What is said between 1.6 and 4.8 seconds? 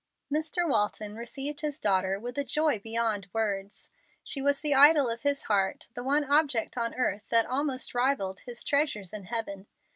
his daughter with a joy beyond words. She was the